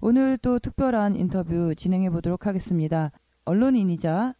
[0.00, 3.10] 오늘 또 특별한 인터뷰 진행해 보도록 하겠습니다.
[3.44, 4.34] 언론인이자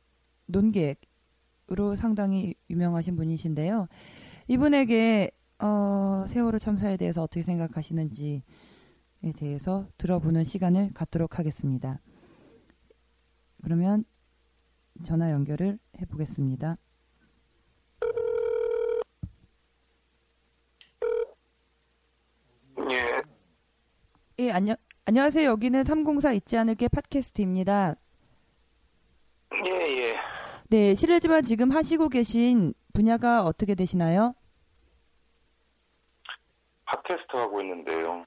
[0.46, 3.88] 논객으로 상당히 유명하신 분이신데요.
[4.48, 8.43] 이분에게 어, 세월호 참사에 대해서 어떻게 생각하시는지에
[9.37, 12.01] 대해서 들어보는 시간을 갖도록 하겠습니다.
[13.63, 14.04] 그러면
[15.04, 16.76] 전화 연결을 해보겠습니다.
[22.79, 23.23] 예,
[24.38, 24.76] 예, 안녕,
[25.09, 25.49] 안녕하세요.
[25.51, 27.95] 여기는 304 잊지 않을게 팟캐스트입니다.
[29.68, 30.15] 예, 예.
[30.68, 34.35] 네, 실례지만 지금 하시고 계신 분야가 어떻게 되시나요?
[36.87, 38.26] 팟캐스트 하고 있는데요.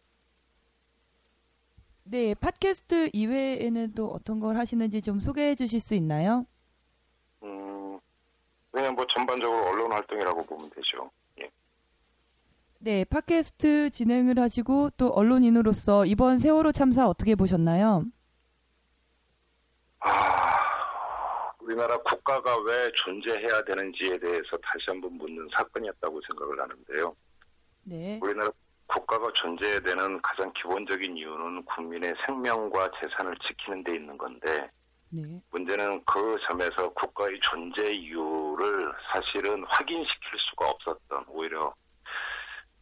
[2.03, 6.45] 네, 팟캐스트 이외에는 또 어떤 걸 하시는지 좀 소개해 주실 수 있나요?
[7.43, 7.99] 음,
[8.71, 11.11] 그냥 뭐 전반적으로 언론 활동이라고 보면 되죠.
[12.85, 12.89] 예.
[12.91, 18.05] 네, 팟캐스트 진행을 하시고 또 언론인으로서 이번 세월호 참사 어떻게 보셨나요?
[19.99, 20.09] 아,
[21.59, 27.15] 우리나라 국가가 왜 존재해야 되는지에 대해서 다시 한번 묻는 사건이었다고 생각을 하는데요.
[27.83, 28.19] 네.
[28.23, 28.49] 우리나라
[28.87, 34.71] 국가가 존재해야 되는 가장 기본적인 이유는 국민의 생명과 재산을 지키는 데 있는 건데,
[35.09, 35.41] 네.
[35.51, 41.73] 문제는 그 점에서 국가의 존재 이유를 사실은 확인시킬 수가 없었던 오히려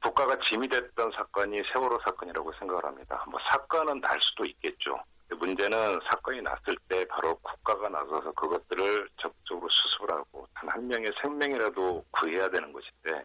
[0.04, 3.24] 국가가 짐이 됐던 사건이 세월호 사건이라고 생각을 합니다.
[3.30, 4.98] 뭐 사건은 날 수도 있겠죠.
[5.40, 12.04] 문제는 사건이 났을 때 바로 국가가 나서서 그것들을 적극적으로 수습을 하고 단 한 명의 생명이라도
[12.12, 13.24] 구해야 되는 것인데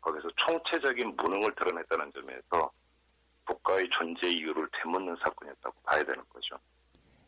[0.00, 2.70] 거기서 총체적인 무능을 드러냈다는 점에서
[3.46, 6.56] 국가의 존재 이유를 되묻는 사건이었다고 봐야 되는 거죠.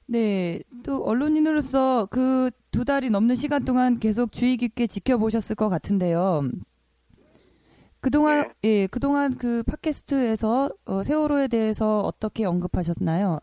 [0.06, 6.42] 네, 또 언론인으로서 그 두 달이 넘는 시간 동안 계속 주의 깊게 지켜보셨을 것 같은데요.
[8.00, 13.40] 그동안 예, 그동안 그 팟캐스트에서 어, 세월호에 대해서 어떻게 언급하셨나요?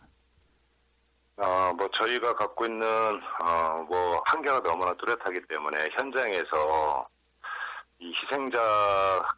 [1.38, 7.08] 어, 뭐 저희가 갖고 있는 어, 뭐 한계가 너무나 뚜렷하기 때문에 현장에서
[8.00, 8.60] 이 희생자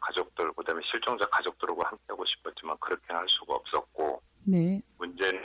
[0.00, 4.80] 가족들 그다음에 실종자 가족들하고 함께하고 싶었지만 그렇게는 할 수가 없었고 네.
[4.96, 5.42] 문제는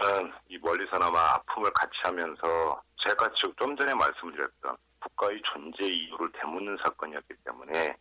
[0.50, 7.34] 이 멀리서나마 아픔을 같이 하면서 제가 지금 좀 전에 말씀드렸던 국가의 존재 이유를 되묻는 사건이었기
[7.44, 7.97] 때문에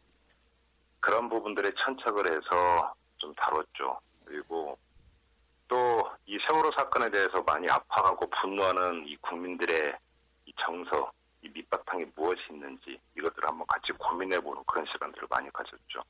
[1.04, 3.98] 그런 부분들에 천착을 해서 좀 다뤘죠.
[4.25, 4.78] 그리고
[5.69, 9.92] 또 이 세월호 사건에 대해서 많이 아파하고 분노하는 이 국민들의
[10.47, 16.03] 이 정서, 이 밑바탕에 무엇이 있는지 이것들을 한번 같이 고민해보는 그런 시간들을 많이 가졌죠.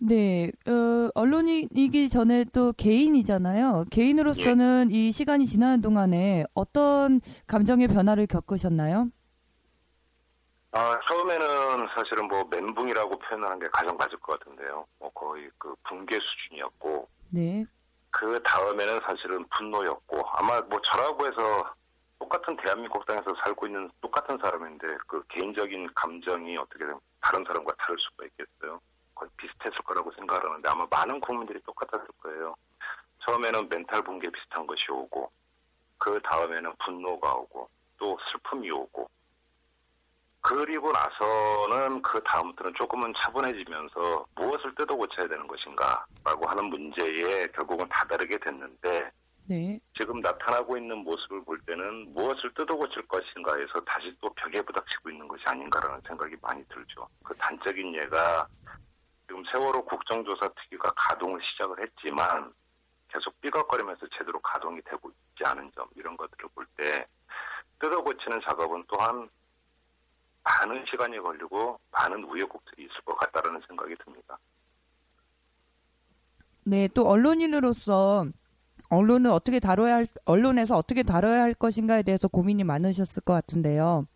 [0.00, 3.84] 네, 어, 언론이기 전에 또 개인이잖아요.
[3.90, 9.10] 개인으로서는 이 시간이 지나는 동안에 어떤 감정의 변화를 겪으셨나요?
[10.72, 11.46] 아, 처음에는
[11.98, 14.86] 사실은 뭐 멘붕이라고 표현하는 게 가장 맞을 것 같은데요.
[15.00, 17.66] 뭐 거의 그 붕괴 수준이었고 네,
[18.10, 21.74] 그 다음에는 사실은 분노였고 아마 뭐 저라고 해서
[22.20, 27.98] 똑같은 대한민국 땅에서 살고 있는 똑같은 사람인데 그 개인적인 감정이 어떻게 든 다른 사람과 다를
[27.98, 28.80] 수가 있겠어요.
[29.14, 32.54] 거의 비슷했을 거라고 생각하는데 아마 많은 국민들이 똑같았을 거예요.
[33.26, 35.30] 처음에는 멘탈 붕괴 비슷한 것이 오고
[35.98, 39.10] 그 다음에는 분노가 오고 또 슬픔이 오고
[40.48, 48.38] 그리고 나서는 그 다음부터는 조금은 차분해지면서 무엇을 뜯어 고쳐야 되는 것인가라고 하는 문제에 결국은 다다르게
[48.38, 49.10] 됐는데
[49.44, 55.10] 네, 지금 나타나고 있는 모습을 볼 때는 무엇을 뜯어 고칠 것인가에서 다시 또 벽에 부닥치고
[55.10, 57.06] 있는 것이 아닌가라는 생각이 많이 들죠.
[57.22, 58.48] 그 단적인 예가
[59.26, 62.50] 지금 세월호 국정조사 특위가 가동을 시작을 했지만
[63.12, 67.06] 계속 삐걱거리면서 제대로 가동이 되고 있지 않은 점 이런 것들을 볼 때
[67.80, 69.28] 뜯어 고치는 작업은 또한
[70.42, 74.38] 많은 시간이 걸리고 많은 우여곡절이 있을 것 같다라는 생각이 듭니다.
[76.64, 78.26] 네, 또 언론인으로서
[78.90, 84.06] 언론을 어떻게 다뤄야 할, 언론에서 어떻게 다뤄야 할 것인가에 대해서 고민이 많으셨을 것 같은데요.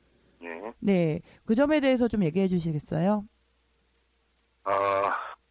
[0.40, 0.72] 네.
[0.78, 3.24] 네, 그 점에 대해서 좀 얘기해 주시겠어요?
[4.64, 4.72] 어,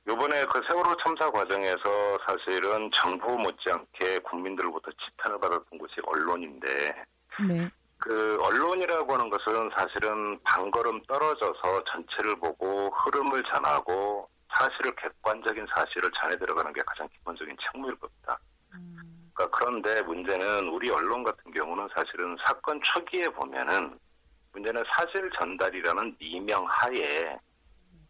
[0.07, 1.77] 요번에 그 세월호 참사 과정에서
[2.27, 6.67] 사실은 정부 못지않게 국민들로부터 지탄을 받았던 곳이 언론인데
[7.47, 7.69] 네,
[8.01, 14.27] 그 언론이라고 하는 것은 사실은 반걸음 떨어져서 전체를 보고 흐름을 전하고
[14.57, 18.39] 사실을 객관적인 사실을 전해 들어가는 게 가장 기본적인 책무일 겁니다.
[19.33, 23.97] 그러니까 그런데 문제는 우리 언론 같은 경우는 사실은 사건 초기에 보면은
[24.53, 27.37] 문제는 사실 전달이라는 이명 하에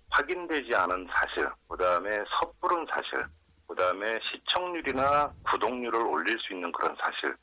[0.10, 2.10] 확인되지 않은 사실, 그 다음에
[2.40, 3.26] 섣부른 사실,
[3.68, 7.36] 그 다음에 시청률이나 구독률을 올릴 수 있는 그런 사실,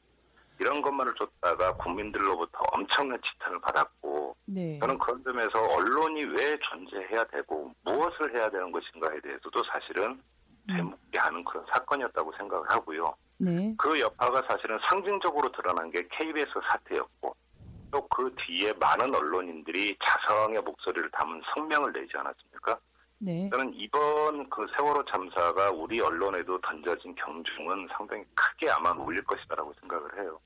[0.61, 7.73] 이런 것만을 쫓다가 국민들로부터 엄청난 지탄을 받았고, 네, 저는 그런 점에서 언론이 왜 존재해야 되고
[7.85, 10.21] 무엇을 해야 되는 것인가에 대해서도 사실은
[10.69, 13.05] 되묻게 하는 그런 사건이었다고 생각을 하고요.
[13.39, 17.35] 네, 그 여파가 사실은 상징적으로 드러난 게 KBS 사태였고
[17.91, 22.79] 또 그 뒤에 많은 언론인들이 자성의 목소리를 담은 성명을 내지 않았습니까?
[23.21, 29.73] 네, 저는 이번 그 세월호 참사가 우리 언론에도 던져진 경중은 상당히 크게 아마 울릴 것이다라고
[29.81, 30.39] 생각을 해요.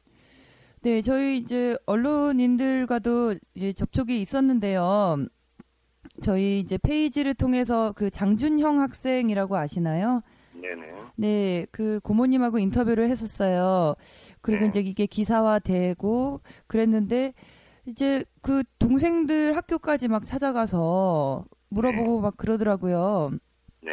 [0.82, 5.26] 네, 저희 이제 언론인들과도 이제 접촉이 있었는데요.
[6.22, 10.22] 저희 이제 페이지를 통해서 그 장준형 학생이라고 아시나요?
[10.52, 10.92] 네네.
[11.14, 13.94] 네, 그 고모님하고 인터뷰를 했었어요.
[14.40, 14.68] 그리고 네.
[14.68, 17.32] 이제 이게 기사화되고 그랬는데
[17.86, 23.30] 이제 그 동생들 학교까지 막 찾아가서 물어보고 막 그러더라고요.
[23.82, 23.90] 네.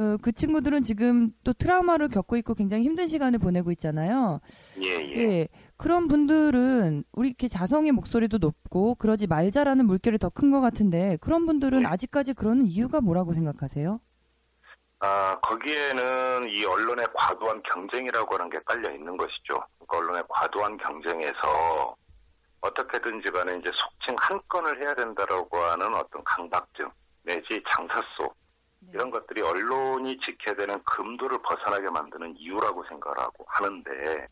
[0.00, 4.40] 어, 그 친구들은 지금 또 트라우마를 겪고 있고 굉장히 힘든 시간을 보내고 있잖아요.
[4.82, 5.18] 예, 예.
[5.18, 5.48] 예.
[5.76, 11.44] 그런 분들은 우리 이렇게 자성의 목소리도 높고 그러지 말자라는 물결이 더 큰 것 같은데 그런
[11.44, 11.86] 분들은 네.
[11.86, 14.00] 아직까지 그러는 이유가 뭐라고 생각하세요?
[15.00, 19.54] 아, 거기에는 이 언론의 과도한 경쟁이라고 하는 게 깔려 있는 것이죠.
[19.86, 21.94] 그 언론의 과도한 경쟁에서
[22.62, 26.88] 어떻게든지 간에 이제 속칭 한 건을 해야 된다라고 하는 어떤 강박증
[27.24, 28.32] 내지 장사소
[28.92, 34.28] 이런 것들이 언론이 지켜야 되는 금도를 벗어나게 만드는 이유라고 생각을 하고 하는데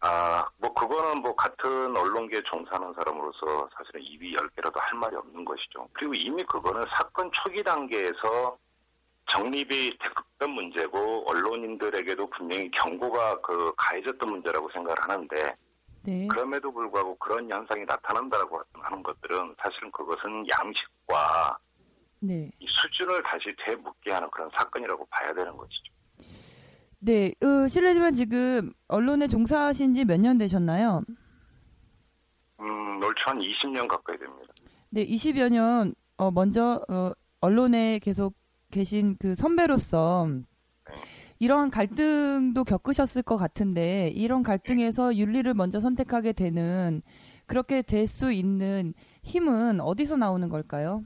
[0.00, 5.44] 아, 뭐 그거는 뭐 같은 언론계에 종사하는 사람으로서 사실은 입이 열 개라도 할 말이 없는
[5.44, 5.88] 것이죠.
[5.92, 8.56] 그리고 이미 그거는 사건 초기 단계에서
[9.26, 15.56] 정립이 됐던 문제고 언론인들에게도 분명히 경고가 그 가해졌던 문제라고 생각을 하는데
[16.04, 16.28] 네.
[16.28, 21.58] 그럼에도 불구하고 그런 현상이 나타난다라고 하는 것들은 사실은 그것은 양식과
[22.20, 22.50] 네.
[22.58, 25.92] 이 수 준을 다시 되묻게 하는 그런 사건이라고 봐야 되는 것이죠.
[27.00, 31.02] 네, 어, 실례지만 지금 언론에 종사하신 지 몇 년 되셨나요?
[32.60, 34.52] 음, 올한 20년 가까이 됩니다.
[34.90, 38.34] 네, 20여 년, 어, 먼저, 어, 언론에 계속
[38.70, 40.28] 계신 그 선배로서
[41.38, 47.00] 이런 갈등도 겪으셨을 것 같은데, 이런 갈등에서 윤리를 먼저 선택하게 되는,
[47.46, 51.04] 그렇게 될 수 있는 힘은 어디서 나오는 걸까요?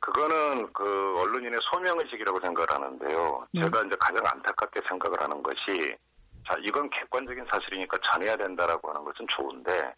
[0.00, 3.46] 그거는 그 언론인의 소명의식이라고 생각을 하는데요.
[3.52, 3.62] 네.
[3.62, 5.96] 제가 이제 가장 안타깝게 생각을 하는 것이
[6.48, 9.94] 자 이건 객관적인 사실이니까 전해야 된다라고 하는 것은 좋은데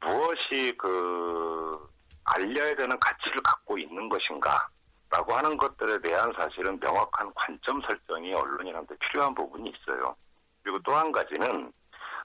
[0.00, 1.88] 무엇이 그
[2.24, 9.34] 알려야 되는 가치를 갖고 있는 것인가라고 하는 것들에 대한 사실은 명확한 관점 설정이 언론인한테 필요한
[9.34, 10.16] 부분이 있어요.
[10.62, 11.72] 그리고 또 한 가지는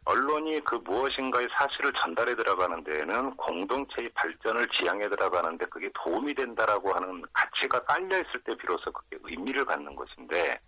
[0.06, 7.24] 언론이 그 무엇인가의 사실을 전달해 들어가는 데에는 공동체의 발전을 지향해 들어가는데 그게 도움이 된다라고 하는
[7.34, 10.60] 가치가 깔려 있을 때 비로소 그게 의미를 갖는 것인데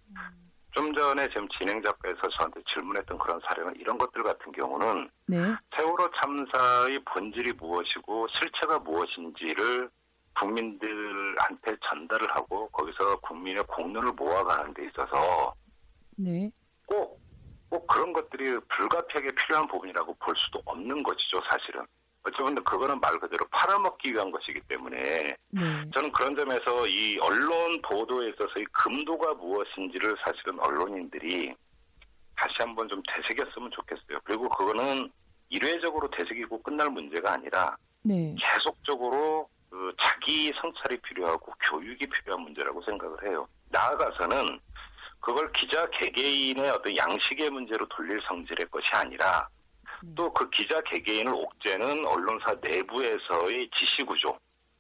[0.72, 5.38] 좀 전에 지금 진행 작가에서 저한테 질문했던 그런 사례는 이런 것들 같은 경우는 네.
[5.78, 9.90] 세월호 참사의 본질이 무엇이고 실체가 무엇인지를
[10.34, 15.54] 국민들한테 전달을 하고 거기서 국민의 공론을 모아가는 데 있어서
[16.16, 16.50] 네.
[16.86, 17.21] 꼭,
[17.72, 21.82] 꼭 그런 것들이 불가피하게 필요한 부분이라고 볼 수도 없는 것이죠, 사실은.
[22.24, 25.02] 어쩌면 그거는 말 그대로 팔아먹기 위한 것이기 때문에
[25.50, 25.62] 네.
[25.96, 31.56] 저는 그런 점에서 이 언론 보도에 있어서의 금도가 무엇인지를 사실은 언론인들이
[32.36, 34.20] 다시 한번 좀 되새겼으면 좋겠어요.
[34.26, 35.10] 그리고 그거는
[35.50, 38.36] 일회적으로 되새기고 끝날 문제가 아니라 네.
[38.38, 43.48] 계속적으로 그 자기 성찰이 필요하고 교육이 필요한 문제라고 생각을 해요.
[43.70, 44.60] 나아가서는
[45.22, 49.48] 그걸 기자 개개인의 어떤 양식의 문제로 돌릴 성질의 것이 아니라
[50.16, 54.38] 또 그 기자 개개인을 옥죄는 언론사 내부에서의 지시구조,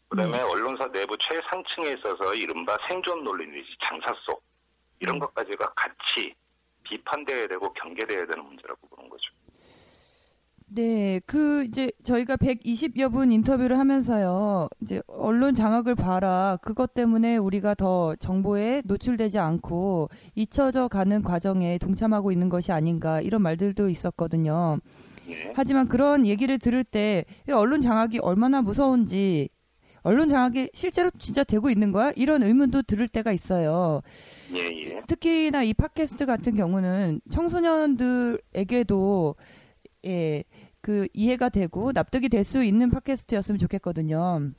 [0.10, 4.43] 그 다음에 언론사 내부 최상층에 있어서 이른바 생존 논리 내지 장사 속,
[5.00, 6.33] 이런 것까지가 같이
[6.83, 9.31] 비판돼야 되고 경계돼야 되는 문제라고 보는 거죠.
[10.74, 14.70] 네, 그 이제 저희가 120여 분 인터뷰를 하면서요.
[14.82, 16.58] 이제 언론 장악을 봐라.
[16.62, 23.42] 그것 때문에 우리가 더 정보에 노출되지 않고 잊혀져 가는 과정에 동참하고 있는 것이 아닌가 이런
[23.42, 24.80] 말들도 있었거든요.
[25.28, 25.51] 예.
[25.56, 29.50] 하지만 그런 얘기를 들을 때 언론 장악이 얼마나 무서운지
[30.04, 32.13] 언론 장악이 실제로 진짜 되고 있는 거야?
[32.16, 34.01] 이런 의문도 들을 때가 있어요.
[34.56, 35.01] 예, 예.
[35.06, 39.36] 특히나 이 팟캐스트 같은 경우는 청소년들에게도
[40.05, 40.43] 예,
[40.81, 44.51] 그 이해가 되고 납득이 될 수 있는 팟캐스트였으면 좋겠거든요.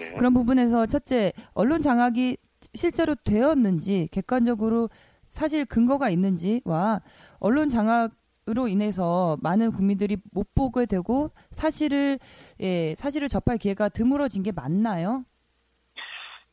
[0.00, 0.10] 예.
[0.14, 2.36] 그런 부분에서 첫째 언론 장악이
[2.74, 4.90] 실제로 되었는지 객관적으로
[5.28, 7.00] 사실 근거가 있는지와
[7.38, 12.18] 언론 장악으로 인해서 많은 국민들이 못 보게 되고 사실을
[12.60, 15.24] 예, 사실을 접할 기회가 드물어진 게 맞나요?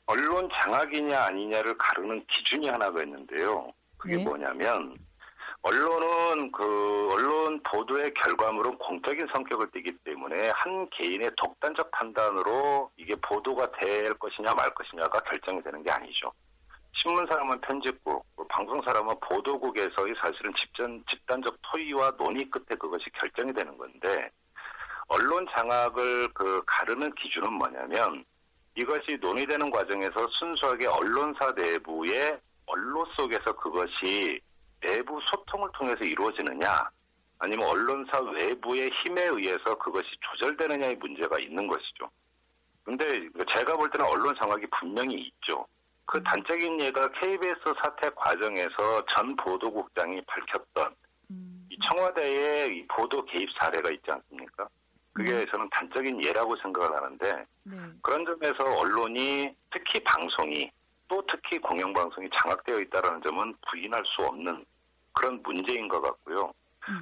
[0.06, 3.72] 언론 장악이냐 아니냐를 가르는 기준이 하나가 있는데요.
[3.98, 4.24] 그게 네.
[4.24, 4.98] 뭐냐면
[5.64, 13.72] 언론은 그 언론 보도의 결과물은 공적인 성격을 띠기 때문에 한 개인의 독단적 판단으로 이게 보도가
[13.80, 16.32] 될 것이냐 말 것이냐가 결정이 되는 게 아니죠.
[16.96, 23.54] 신문 사람은 편집국, 그 방송 사람은 보도국에서의 사실은 집단, 집단적 토의와 논의 끝에 그것이 결정이
[23.54, 24.30] 되는 건데
[25.08, 28.26] 언론 장악을 그 가르는 기준은 뭐냐면
[28.76, 34.42] 이것이 논의되는 과정에서 순수하게 언론사 내부의 언론 속에서 그것이
[34.84, 36.68] 내부 소통을 통해서 이루어지느냐
[37.40, 42.10] 아니면 언론사 외부의 힘에 의해서 그것이 조절되느냐의 문제가 있는 것이죠.
[42.84, 43.06] 근데
[43.50, 45.66] 제가 볼 때는 언론 장악이 분명히 있죠.
[46.06, 50.96] 그 단적인 예가 KBS 사태 과정에서 전 보도국장이 밝혔던
[51.70, 54.68] 이 청와대의 이 보도 개입 사례가 있지 않습니까?
[55.14, 57.78] 그게 저는 단적인 예라고 생각을 하는데 네.
[58.02, 60.70] 그런 점에서 언론이 특히 방송이
[61.08, 64.66] 또 특히 공영방송이 장악되어 있다는 점은 부인할 수 없는
[65.14, 66.52] 그런 문제인 것 같고요.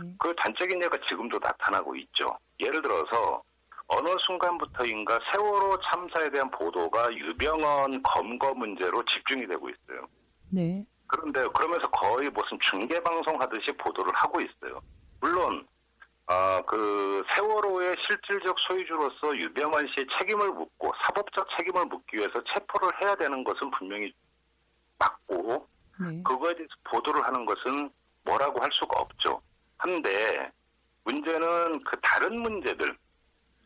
[0.04, 0.14] 네.
[0.20, 2.38] 그 단적인 예가 지금도 나타나고 있죠.
[2.60, 3.42] 예를 들어서
[3.88, 10.08] 어느 순간부터인가 세월호 참사에 대한 보도가 유병헌 검거 문제로 집중이 되고 있어요.
[10.50, 10.86] 네.
[11.08, 14.82] 그런데 그러면서 거의 무슨 중계 방송 하듯이 보도를 하고 있어요.
[15.20, 15.68] 물론
[16.28, 23.16] 아, 그 세월호의 실질적 소유주로서 유병헌 씨의 책임을 묻고 사법적 책임을 묻기 위해서 체포를 해야
[23.16, 24.14] 되는 것은 분명히
[24.98, 25.68] 맞고
[26.00, 26.22] 네.
[26.24, 27.90] 그거에 대해서 보도를 하는 것은
[28.24, 29.42] 뭐라고 할 수가 없죠.
[29.78, 30.52] 한데
[31.04, 32.96] 문제는 그 다른 문제들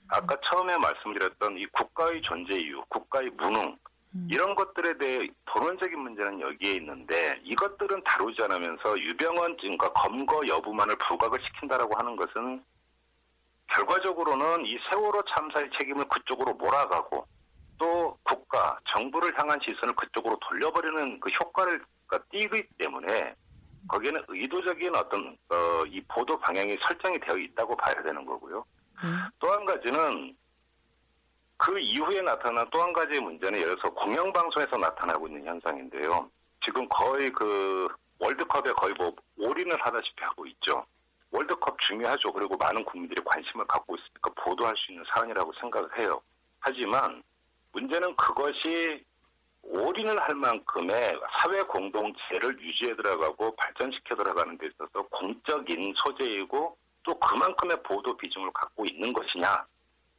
[0.07, 3.77] 아까 처음에 말씀드렸던 이 국가의 존재 이유, 국가의 무능
[4.15, 4.27] 음.
[4.31, 11.39] 이런 것들에 대해 본원적인 문제는 여기에 있는데 이것들은 다루지 않으면서 유병헌 증거 검거 여부만을 부각을
[11.43, 12.63] 시킨다라고 하는 것은
[13.67, 17.27] 결과적으로는 이 세월호 참사의 책임을 그쪽으로 몰아가고
[17.77, 21.83] 또 국가 정부를 향한 시선을 그쪽으로 돌려버리는 그 효과를
[22.31, 23.35] 띠기 때문에
[23.87, 28.65] 거기에는 의도적인 어떤 어, 이 보도 방향이 설정이 되어 있다고 봐야 되는 거고요.
[29.03, 29.09] 네.
[29.39, 30.35] 또한 가지는
[31.57, 36.29] 그 이후에 나타난 또 한 가지의 문제는 예를 들어서 공영방송에서 나타나고 있는 현상인데요.
[36.63, 37.87] 지금 거의 그
[38.19, 40.85] 월드컵에 거의 뭐 올인을 하다시피 하고 있죠.
[41.31, 42.31] 월드컵 중요하죠.
[42.31, 46.21] 그리고 많은 국민들이 관심을 갖고 있으니까 보도할 수 있는 사안이라고 생각을 해요.
[46.59, 47.21] 하지만
[47.73, 49.03] 문제는 그것이
[49.65, 57.77] 올인을 할 만큼의 사회 공동체를 유지해 들어가고 발전시켜 들어가는 데 있어서 공적인 소재이고 또 그만큼의
[57.84, 59.65] 보도 비중을 갖고 있는 것이냐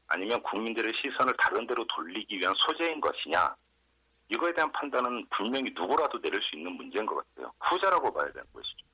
[0.09, 3.55] 아니면 국민들의 시선을 다른 데로 돌리기 위한 소재인 것이냐
[4.29, 7.53] 이거에 대한 판단은 분명히 누구라도 내릴 수 있는 문제인 것 같아요.
[7.61, 8.87] 후자라고 봐야 되는 것이죠.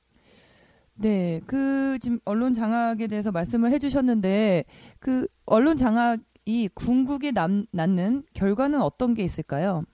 [0.95, 4.65] 네, 그 지금 언론 장악에 대해서 말씀을 해주셨는데
[4.99, 9.85] 그 언론 장악이 궁극에 남, 낳는 결과는 어떤 게 있을까요?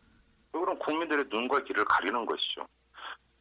[0.51, 2.67] 그거는 국민들의 눈과 귀를 가리는 것이죠.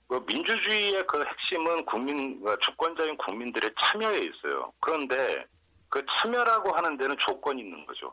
[0.09, 4.73] 그 민주주의의 그 핵심은 국민, 그 주권자인 국민들의 참여에 있어요.
[4.81, 5.45] 그런데
[5.88, 8.12] 그 참여라고 하는 데는 조건이 있는 거죠.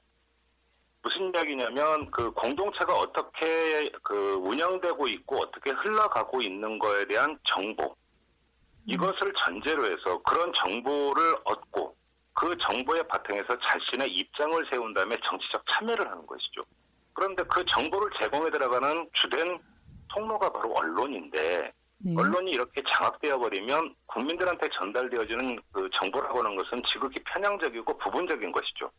[1.01, 7.95] 무슨 이야기냐면 그 공동체가 어떻게 그 운영되고 있고 어떻게 흘러가고 있는 거에 대한 정보
[8.87, 11.95] 이것을 전제로 해서 그런 정보를 얻고
[12.33, 16.65] 그 정보의 바탕에서 자신의 입장을 세운 다음에 정치적 참여를 하는 것이죠.
[17.15, 19.59] 그런데 그 정보를 제공해 들어가는 주된
[20.13, 22.13] 통로가 바로 언론인데 네.
[22.15, 28.91] 언론이 이렇게 장악되어 버리면 국민들한테 전달되어지는 그 정보라고 하는 것은 지극히 편향적이고 부분적인 것이죠.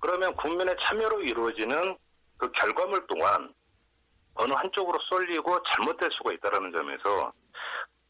[0.00, 1.96] 그러면 국민의 참여로 이루어지는
[2.38, 3.52] 그 결과물 동안
[4.34, 7.32] 어느 한쪽으로 쏠리고 잘못될 수가 있다는 점에서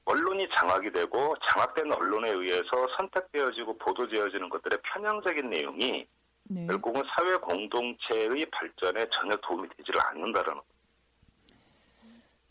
[0.04, 6.06] 언론이 장악이 되고 장악된 언론에 의해서 선택되어지고 보도되어지는 것들의 편향적인 내용이
[6.48, 6.66] 네.
[6.66, 10.60] 결국은 사회 공동체의 발전에 전혀 도움이 되지를 않는다라는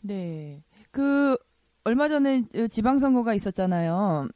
[0.00, 0.62] 네.
[0.90, 1.36] 그
[1.84, 4.28] 얼마 전에 지방선거가 있었잖아요.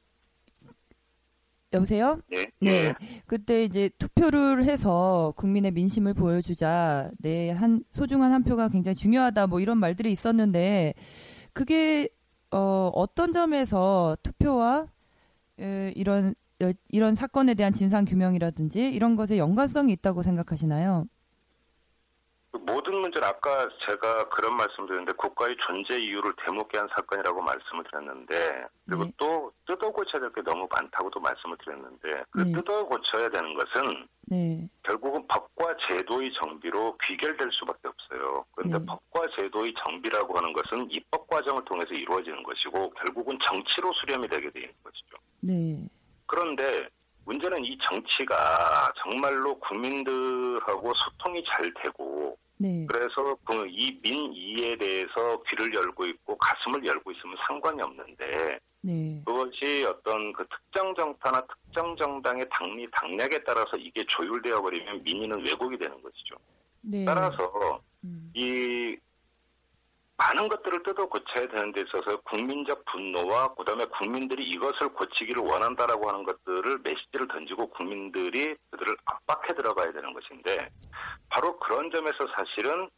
[1.73, 2.21] 여보세요?
[2.33, 2.45] 예.
[2.61, 2.95] 네.
[3.27, 7.11] 그때 이제 투표를 해서 국민의 민심을 보여주자.
[7.19, 9.47] 네, 한 소중한 한 표가 굉장히 중요하다.
[9.47, 10.95] 뭐 이런 말들이 있었는데
[11.53, 12.09] 그게
[12.51, 14.87] 어, 어떤 점에서 투표와
[15.61, 16.42] 에, 이런 어,
[16.89, 21.07] 이런 사건에 대한 진상 규명이라든지 이런 것에 연관성이 있다고 생각하시나요?
[22.53, 28.35] 그 모든 문제는 아까 제가 그런 말씀드렸는데 국가의 존재 이유를 되묻게 한 사건이라고 말씀을 드렸는데
[28.85, 29.13] 그리고 네.
[29.17, 32.53] 또 뜯어 고쳐야 될 게 너무 많다고도 말씀을 드렸는데 그 네.
[32.53, 38.45] 뜯어 고쳐야 되는 것은 네, 결국은 법과 제도의 정비로 귀결될 수밖에 없어요.
[38.55, 38.85] 그런데 네.
[38.85, 44.69] 법과 제도의 정비라고 하는 것은 입법 과정을 통해서 이루어지는 것이고 결국은 정치로 수렴이 되게 되는
[44.85, 45.17] 것이죠.
[45.41, 45.89] 네,
[46.43, 46.89] 그런데
[47.27, 48.35] 문제는 이 정치가
[49.03, 56.85] 정말로 국민들하고 소통이 잘 되고 네, 그래서 그 이 민의에 대해서 귀를 열고 있고 가슴을
[56.87, 63.71] 열고 있으면 상관이 없는데 네, 그것이 어떤 그 특정 정파나 특정 정당의 당리 당략에 따라서
[63.79, 66.37] 이게 조율되어 버리면 민의는 왜곡이 되는 것이죠.
[66.81, 67.05] 네.
[67.05, 68.97] 따라서 음, 이
[70.23, 76.23] 많은 것들을 뜯어 고쳐야 되는 데 있어서 국민적 분노와 그다음에 국민들이 이것을 고치기를 원한다라고 하는
[76.23, 80.71] 것들을 메시지를 던지고 국민들이 그들을 압박해 들어가야 되는 것인데
[81.29, 82.89] 바로 그런 점에서 사실은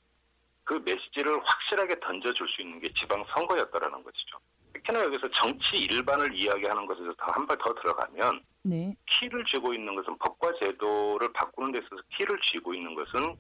[0.64, 4.38] 그 메시지를 확실하게 던져줄 수 있는 게 지방선거였다라는 것이죠.
[4.74, 10.52] 특히나 여기서 정치 일반을 이야기하는 것에서 더한발 더 들어가면 네, 키를 쥐고 있는 것은 법과
[10.60, 13.36] 제도를 바꾸는 데 있어서 키를 쥐고 있는 것은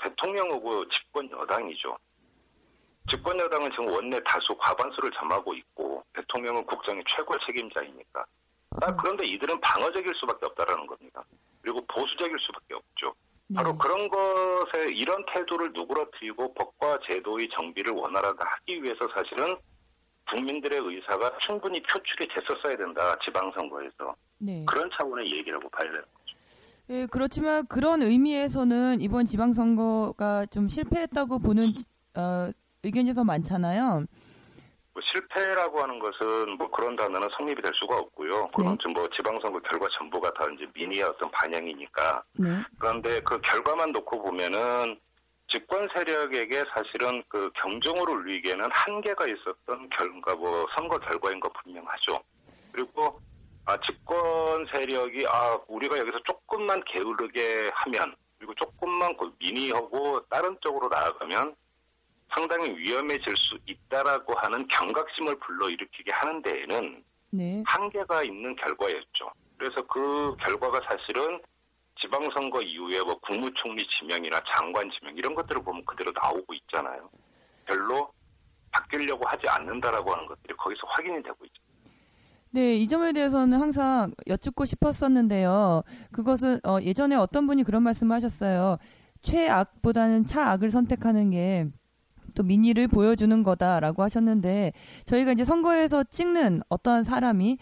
[0.00, 1.96] 대통령 후보 집권 여당이죠.
[3.10, 8.24] 집권 여당은 지금 원내 다수 과반수를 점하고 있고 대통령은 국정의 최고 책임자이니까.
[8.82, 11.22] 아, 그런데 이들은 방어적일 수밖에 없다라는 겁니다.
[11.60, 13.14] 그리고 보수적일 수밖에 없죠.
[13.46, 13.56] 네.
[13.56, 19.54] 바로 그런 것에 이런 태도를 누그러뜨리고 법과 제도의 정비를 원활하게 하기 위해서 사실은
[20.30, 24.64] 국민들의 의사가 충분히 표출이 됐었어야 된다 지방선거에서 네.
[24.66, 26.36] 그런 차원의 얘기라고 봐야 되는 거죠.
[26.90, 31.74] 예, 그렇지만 그런 의미에서는 이번 지방선거가 좀 실패했다고 보는
[32.16, 32.50] 어,
[32.84, 34.04] 의견이 더 많잖아요.
[34.92, 38.48] 뭐 실패라고 하는 것은 뭐 그런 단어는 성립이 될 수가 없고요.
[38.54, 42.22] 그건 좀뭐 지방선거 결과 전부가 다 이제 민의의 어떤 반영이니까.
[42.34, 42.48] 네,
[42.78, 45.00] 그런데 그 결과만 놓고 보면은
[45.48, 52.20] 집권 세력에게 사실은 그 경종을 울리기에는 한계가 있었던 결과 뭐 선거 결과인 거 분명하죠.
[52.72, 53.20] 그리고
[53.66, 60.88] 아 집권 세력이 아 우리가 여기서 조금만 게으르게 하면 그리고 조금만 그 민의하고 다른 쪽으로
[60.88, 61.54] 나아가면
[62.32, 69.30] 상당히 위험해질 수 있다라고 하는 경각심을 불러일으키게 하는 데에는 네, 한계가 있는 결과였죠.
[69.58, 71.40] 그래서 그 결과가 사실은
[72.00, 77.08] 지방선거 이후에 뭐 국무총리 지명이나 장관 지명 이런 것들을 보면 그대로 나오고 있잖아요.
[77.64, 78.12] 별로
[78.70, 81.62] 바뀌려고 하지 않는다라고 하는 것들이 거기서 확인이 되고 있죠.
[82.50, 85.82] 네, 이 점에 대해서는 항상 여쭙고 싶었었는데요.
[86.12, 88.78] 그것은 어, 예전에 어떤 분이 그런 말씀을 하셨어요.
[89.22, 91.66] 최악보다는 차악을 선택하는 게
[92.34, 94.72] 또 민의를 보여주는 거다라고 하셨는데
[95.04, 97.58] 저희가 이제 선거에서 찍는 어떤 사람이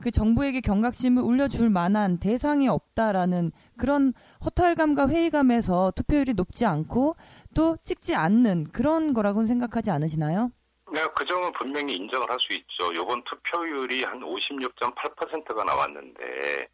[0.00, 4.12] 그 정부에게 경각심을 울려줄 만한 대상이 없다라는 그런
[4.44, 7.16] 허탈감과 회의감에서 투표율이 높지 않고
[7.54, 10.50] 또 찍지 않는 그런 거라고는 생각하지 않으시나요?
[10.92, 12.92] 네, 그 점은 분명히 인정을 할 수 있죠.
[12.92, 16.68] 이번 투표율이 한 56.8%가 나왔는데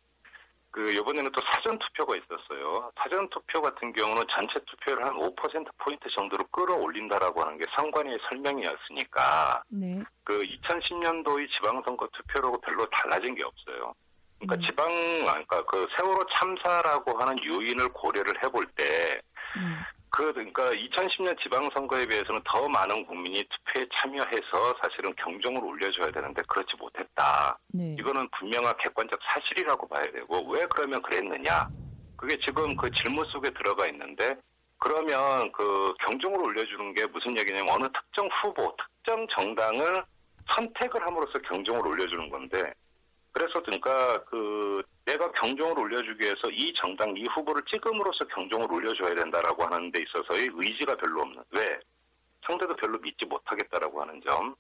[0.71, 2.93] 그 이번에는 또 사전 투표가 있었어요.
[2.97, 9.63] 사전 투표 같은 경우는 전체 투표를 한 5% 포인트 정도로 끌어올린다라고 하는 게 선관위의 설명이었으니까
[9.69, 10.03] 네.
[10.23, 13.95] 그 2010년도의 지방선거 투표라고 별로 달라진 게 없어요.
[14.39, 14.61] 그러니까 음.
[14.63, 14.89] 지방,
[15.27, 19.21] 그러니까 그 세월호 참사라고 하는 요인을 고려를 해볼 때,
[19.57, 19.81] 음.
[20.11, 26.77] 그, 그러니까 2010년 지방선거에 비해서는 더 많은 국민이 투표에 참여해서 사실은 경종을 울려줘야 되는데 그렇지
[26.79, 27.59] 못했다.
[27.68, 27.96] 네.
[27.99, 31.68] 이거는 분명한 객관적 사실이라고 봐야 되고 왜 그러면 그랬느냐?
[32.16, 34.37] 그게 지금 그 질문 속에 들어가 있는데
[34.79, 40.03] 그러면 그 경종을 올려주는 게 무슨 얘기냐면 어느 특정 후보, 특정 정당을
[40.51, 42.75] 선택을 함으로써 경종을 올려주는 건데
[43.33, 49.64] 그래서 그러니까 그 내가 경종을 올려주기 위해서 이 정당 이 후보를 찍음으로써 경종을 올려줘야 된다라고
[49.64, 51.79] 하는 데 있어서의 의지가 별로 없는 왜
[52.47, 54.55] 상대도 별로 믿지 못하겠다라고 하는 점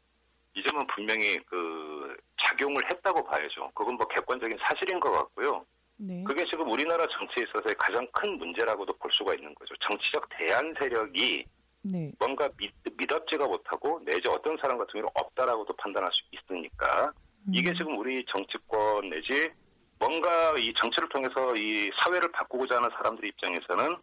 [0.54, 3.70] 이 점은 분명히 그 작용을 했다고 봐야죠.
[3.74, 5.64] 그건 뭐 객관적인 사실인 것 같고요.
[5.96, 6.24] 네.
[6.26, 9.74] 그게 지금 우리나라 정치에 있어서의 가장 큰 문제라고도 볼 수가 있는 거죠.
[9.80, 11.44] 정치적 대안 세력이
[11.82, 12.12] 네.
[12.18, 17.12] 뭔가 믿, 믿었지가 못하고 내지 어떤 사람 같은 경우는 없다라고도 판단할 수 있으니까
[17.52, 17.74] 이게 음.
[17.74, 19.50] 지금 우리 정치권 내지
[19.98, 23.96] 뭔가 이 정치를 통해서 이 사회를 바꾸고자 하는 사람들 입장에서는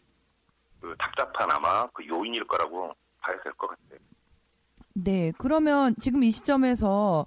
[0.81, 3.99] 그 답답한 아마 그 요인일 거라고 봐야 될 것 같아요.
[4.93, 5.31] 네.
[5.37, 7.25] 그러면 지금 이 시점에서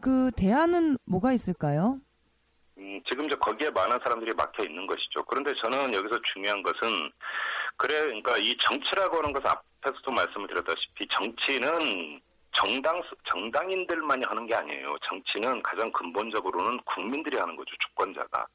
[0.00, 2.00] 그 대안은 뭐가 있을까요?
[2.78, 5.24] 음, 지금 이제 거기에 많은 사람들이 막혀 있는 것이죠.
[5.24, 6.88] 그런데 저는 여기서 중요한 것은
[7.76, 12.20] 그래, 그러니까 이 정치라고 하는 것은 앞에서도 말씀을 드렸다시피 정치는
[12.52, 14.96] 정당 정당인들만이 하는 게 아니에요.
[15.08, 17.74] 정치는 가장 근본적으로는 국민들이 하는 거죠.
[17.78, 18.46] 주권자가.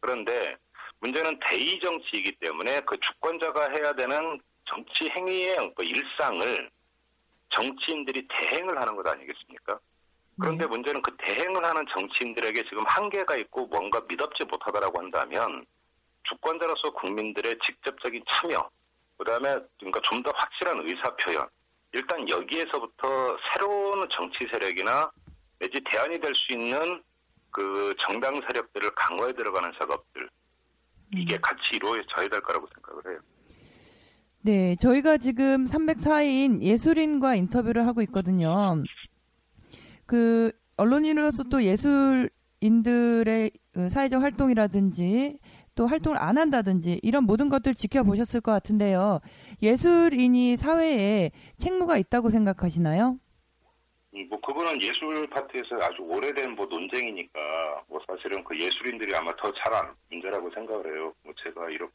[0.00, 0.56] 그런데
[1.00, 6.70] 문제는 대의 정치이기 때문에 그 주권자가 해야 되는 정치 행위의 그 일상을
[7.50, 9.78] 정치인들이 대행을 하는 것 아니겠습니까?
[10.40, 15.64] 그런데 문제는 그 대행을 하는 정치인들에게 지금 한계가 있고 뭔가 믿업지 못하다라고 한다면
[16.24, 18.68] 주권자로서 국민들의 직접적인 참여,
[19.16, 21.48] 그 다음에 그러니까 좀 더 확실한 의사 표현,
[21.92, 25.10] 일단 여기에서부터 새로운 정치 세력이나
[25.58, 27.02] 내지 대안이 될 수 있는
[27.50, 30.28] 그 정당 세력들을 강화해 들어가는 작업들
[31.14, 33.20] 이게 같이 이루어져야 될 거라고 생각을 해요.
[34.42, 38.82] 네, 저희가 지금 304인 예술인과 인터뷰를 하고 있거든요.
[40.04, 45.38] 그 언론인으로서 또 예술인들의 그 사회적 활동이라든지
[45.76, 49.20] 또 활동을 안 한다든지 이런 모든 것들 지켜보셨을 것 같은데요.
[49.62, 53.20] 예술인이 사회에 책무가 있다고 생각하시나요?
[54.14, 59.74] 음, 뭐 그거는 예술 파트에서 아주 오래된 뭐 논쟁이니까 뭐 사실은 그 예술인들이 아마 더잘
[59.74, 61.12] 아는 문제라고 생각을 해요.
[61.22, 61.88] 뭐 제가 이렇,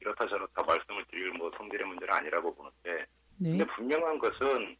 [0.00, 3.50] 이렇다 저렇다 말씀을 드릴 뭐 성질의 문제는 아니라고 보는데 네.
[3.50, 4.76] 근데 분명한 것은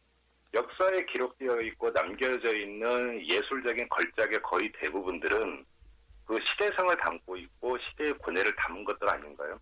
[0.55, 5.63] 역사에 기록되어 있고 남겨져 있는 예술적인 걸작의 거의 대부분들은
[6.27, 9.57] 그 시대성을 담고 있고 시대의 고뇌를 담은 것들 아닌가요?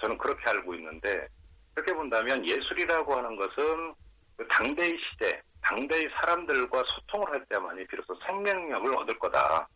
[0.00, 1.26] 저는 그렇게 알고 있는데
[1.72, 3.94] 그렇게 본다면 예술이라고 하는 것은
[4.36, 9.66] 그 당대의 시대, 당대의 사람들과 소통을 할 때만이 비로소 생명력을 얻을 거다.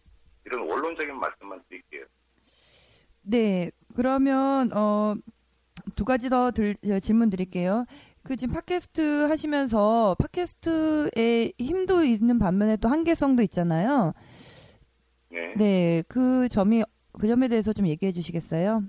[0.44, 2.04] 이런 원론적인 말씀만 드릴게요.
[3.22, 5.14] 네, 그러면 어,
[5.94, 7.86] 두 가지 더 들, 어, 질문 드릴게요.
[8.22, 14.12] 그 지금 팟캐스트 하시면서 팟캐스트에 힘도 있는 반면에 또 한계성도 있잖아요.
[15.28, 15.54] 네.
[15.56, 18.82] 네, 그 점이 그 점에 대해서 좀 얘기해 주시겠어요?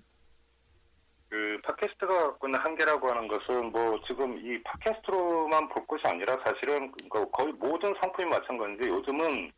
[1.30, 6.92] 그 팟캐스트가 갖고 있는 한계라고 하는 것은 뭐 지금 이 팟캐스트로만 볼 것이 아니라 사실은
[7.10, 9.52] 그 거의 모든 상품이 마찬가지인데 요즘은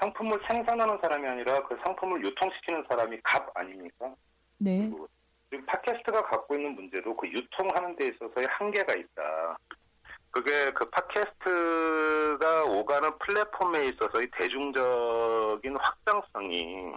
[0.00, 4.14] 상품을 생산하는 사람이 아니라 그 상품을 유통시키는 사람이 갑 아닙니까?
[4.58, 4.90] 네.
[5.66, 9.58] 팟캐스트가 갖고 있는 문제도 그 유통하는 데 있어서의 한계가 있다.
[10.30, 16.92] 그게 그 팟캐스트가 오가는 플랫폼에 있어서의 대중적인 확장성이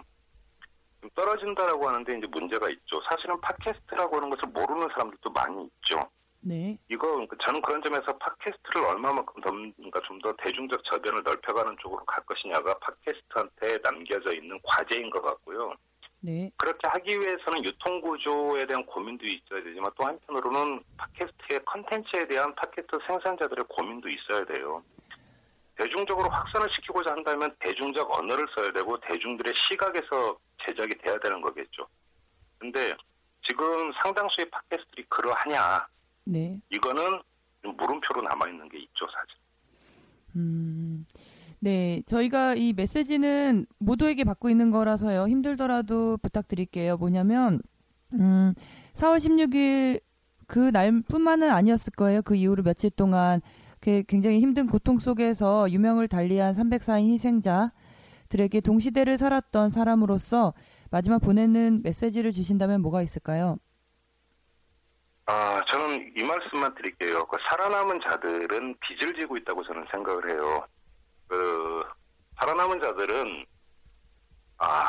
[1.00, 3.00] 좀 떨어진다라고 하는데 이제 문제가 있죠.
[3.10, 6.08] 사실은 팟캐스트라고 하는 것을 모르는 사람들도 많이 있죠.
[6.40, 6.78] 네.
[6.88, 12.02] 이거 그러니까 저는 그런 점에서 팟캐스트를 얼마만큼 더 그러니까 좀 더 대중적 저변을 넓혀가는 쪽으로
[12.06, 15.74] 갈 것이냐가 팟캐스트한테 남겨져 있는 과제인 것 같고요.
[16.24, 16.50] 네.
[16.56, 22.98] 그렇게 하기 위해서는 유통 구조에 대한 고민도 있어야 되지만 또 한편으로는 팟캐스트의 컨텐츠에 대한 팟캐스트
[23.06, 24.82] 생산자들의 고민도 있어야 돼요.
[25.78, 31.86] 대중적으로 확산을 시키고자 한다면 대중적 언어를 써야 되고 대중들의 시각에서 제작이 돼야 되는 거겠죠.
[32.56, 32.94] 근데
[33.46, 35.86] 지금 상당수의 팟캐스트들이 그러하냐?
[36.24, 36.58] 네.
[36.70, 37.22] 이거는
[37.62, 39.36] 좀 물음표로 남아 있는 게 있죠, 사실.
[40.36, 41.06] 음.
[41.64, 45.28] 네, 저희가 이 메시지는 모두에게 받고 있는 거라서요.
[45.28, 46.98] 힘들더라도 부탁드릴게요.
[46.98, 47.58] 뭐냐면
[48.12, 48.52] 음,
[48.92, 50.02] 4월 16일
[50.46, 52.20] 그 날뿐만은 아니었을 거예요.
[52.20, 53.40] 그 이후로 며칠 동안
[53.80, 60.52] 그 굉장히 힘든 고통 속에서 유명을 달리한 304인 희생자들에게 동시대를 살았던 사람으로서
[60.90, 63.56] 마지막 보내는 메시지를 주신다면 뭐가 있을까요?
[65.24, 67.24] 아, 저는 이 말씀만 드릴게요.
[67.24, 70.66] 그 살아남은 자들은 빚을 지고 있다고 저는 생각을 해요.
[71.28, 71.84] 그
[72.40, 73.46] 살아남은 자들은
[74.58, 74.84] 아,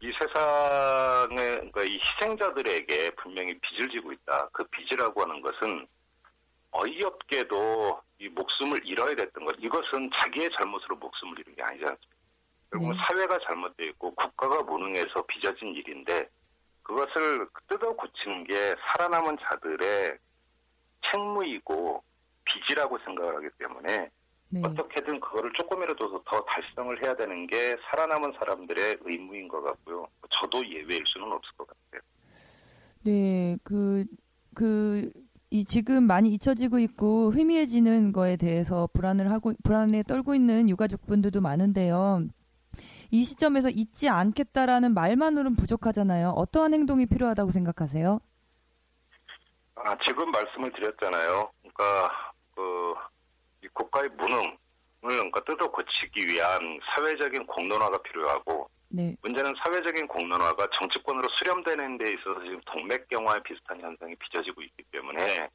[0.00, 4.48] 이 세상의 그러니까 이 희생자들에게 분명히 빚을 지고 있다.
[4.52, 5.86] 그 빚이라고 하는 것은
[6.72, 9.54] 어이없게도 이 목숨을 잃어야 됐던 것.
[9.58, 12.14] 이것은 자기의 잘못으로 목숨을 잃은 게 아니지 않습니까?
[12.70, 13.02] 결국은 네.
[13.04, 16.28] 사회가 잘못되어 있고 국가가 무능해서 빚어진 일인데
[16.82, 18.54] 그것을 뜯어 고치는 게
[18.88, 20.18] 살아남은 자들의
[21.02, 22.02] 책무이고
[22.44, 24.10] 빚이라고 생각을 하기 때문에
[24.54, 24.62] 네.
[24.64, 27.56] 어떻게든 그거를 조금이라도 더 달성을 해야 되는 게
[27.90, 30.06] 살아남은 사람들의 의무인 것 같고요.
[30.30, 32.00] 저도 예외일 수는 없을 것 같아요.
[33.02, 34.04] 네, 그,
[34.54, 35.10] 그,
[35.50, 42.28] 이 지금 많이 잊혀지고 있고 희미해지는 거에 대해서 불안을 하고, 불안에 떨고 있는 유가족분들도 많은데요.
[43.10, 46.30] 이 시점에서 잊지 않겠다라는 말만으로는 부족하잖아요.
[46.30, 48.20] 어떠한 행동이 필요하다고 생각하세요?
[49.74, 51.50] 아, 지금 말씀을 드렸잖아요.
[51.60, 52.94] 그러니까 그
[54.04, 54.56] 이 국가의 무능을
[55.00, 62.40] 그러니까 뜯어 고치기 위한 사회적인 공론화가 필요하고 네, 문제는 사회적인 공론화가 정치권으로 수렴되는 데 있어서
[62.42, 65.48] 지금 동맥경화에 비슷한 현상이 빚어지고 있기 때문에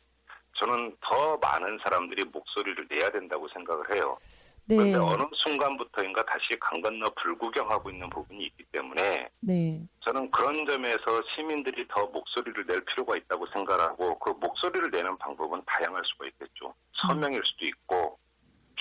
[0.55, 4.17] 저는 더 많은 사람들이 목소리를 내야 된다고 생각을 해요.
[4.65, 10.67] 네, 그런데 어느 순간부터인가 다시 강 건너 불구경하고 있는 부분이 있기 때문에 네, 저는 그런
[10.67, 16.75] 점에서 시민들이 더 목소리를 낼 필요가 있다고 생각하고 그 목소리를 내는 방법은 다양할 수가 있겠죠.
[16.93, 18.18] 서명일 수도 있고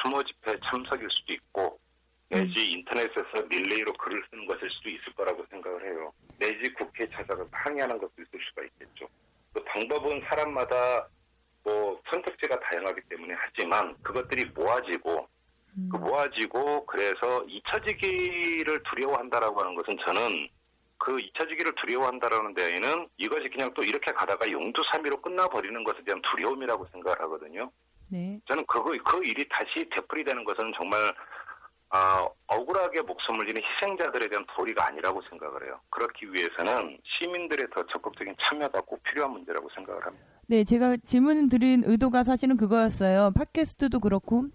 [0.03, 1.81] 추모 집회 참석일 수도 있고
[2.29, 6.13] 내지 인터넷에서 릴레이로 글을 쓰는 것일 수도 있을 거라고 생각을 해요.
[6.39, 9.09] 내지 국회에 찾아가서 항의하는 것도 있을 수가 있겠죠.
[9.53, 11.09] 그 방법은 사람마다
[11.65, 15.29] 뭐 선택지가 다양하기 때문에 하지만 그것들이 모아지고
[15.77, 15.89] 음.
[15.91, 20.49] 그 모아지고 그래서 잊혀지기를 두려워한다라고 하는 것은 저는
[20.99, 27.21] 그 잊혀지기를 두려워한다라는 데에는 이것이 그냥 또 이렇게 가다가 용두사미로 끝나버리는 것에 대한 두려움이라고 생각을
[27.23, 27.71] 하거든요.
[28.09, 28.41] 네.
[28.49, 30.99] 저는 그거 그 일이 다시 되풀이되는 것은 정말
[31.91, 35.81] 아, 억울하게 목숨을 잃은 희생자들에 대한 도리가 아니라고 생각을 해요.
[35.91, 40.25] 그렇기 위해서는 시민들의 더 적극적인 참여가 꼭 필요한 문제라고 생각을 합니다.
[40.49, 43.31] 네, 제가 질문 드린 의도가 사실은 그거였어요.
[43.35, 44.49] 팟캐스트도 그렇고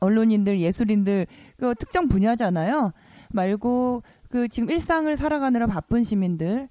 [0.00, 1.26] 언론인들, 예술인들
[1.58, 2.92] 그 특정 분야잖아요.
[3.32, 6.68] 말고 그 지금 일상을 살아가느라 바쁜 시민들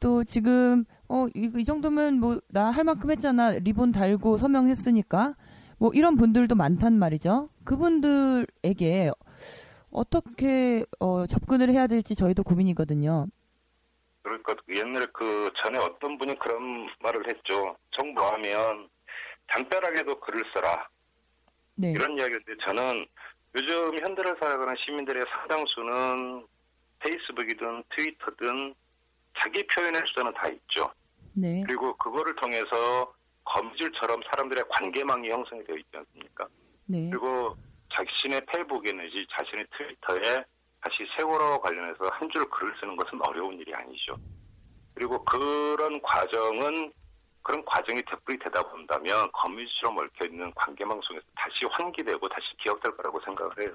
[0.00, 3.50] 또 지금 어 이 이 정도면 뭐 나 할 만큼 했잖아.
[3.52, 5.34] 리본 달고 서명했으니까
[5.78, 7.48] 뭐 이런 분들도 많단 말이죠.
[7.64, 9.10] 그분들에게
[9.90, 13.26] 어떻게 어 접근을 해야 될지 저희도 고민이거든요.
[14.22, 17.76] 그러니까 옛날에 그 전에 어떤 분이 그런 말을 했죠.
[17.90, 18.88] 정부하면
[19.46, 20.88] 담벼락에도 글을 써라.
[21.76, 21.90] 네.
[21.90, 23.06] 이런 이야기인데 저는
[23.56, 26.46] 요즘 현대를 살아가는 시민들의 상당수는
[27.00, 28.74] 페이스북이든 트위터든
[29.38, 30.90] 자기 표현의 수단은 다 있죠.
[31.34, 31.62] 네.
[31.66, 33.12] 그리고 그거를 통해서
[33.44, 36.46] 거미줄처럼 사람들의 관계망이 형성이 되어 있지 않습니까?
[36.86, 37.08] 네.
[37.10, 37.56] 그리고
[37.94, 40.44] 자신의 페이북에 내지 자신의 트위터에
[40.82, 44.16] 다시 세월호와 관련해서 한 줄 글을 쓰는 것은 어려운 일이 아니죠.
[44.94, 46.92] 그리고 그런 과정은
[47.42, 53.50] 그런 과정이 되풀이 되다 본다면 거미줄처럼 얽혀있는 관계망 속에서 다시 환기되고 다시 기억될 거라고 생각을
[53.62, 53.74] 해요.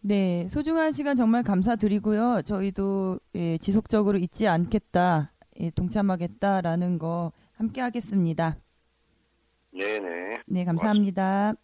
[0.00, 2.42] 네, 소중한 시간 정말 감사드리고요.
[2.42, 8.58] 저희도 예, 지속적으로 잊지 않겠다, 예, 동참하겠다라는 거 함께 하겠습니다.
[9.72, 10.42] 네네.
[10.46, 11.54] 네, 감사합니다.